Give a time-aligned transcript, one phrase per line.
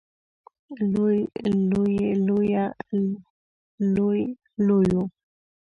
[0.91, 1.17] لوی
[1.71, 2.65] لویې لويه
[3.95, 4.21] لوې
[4.67, 5.03] لويو